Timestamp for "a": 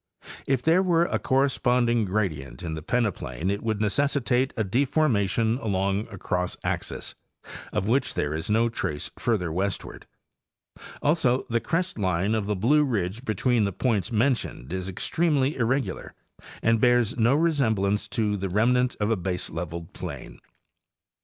1.05-1.19, 4.57-4.63, 6.09-6.17, 19.11-19.15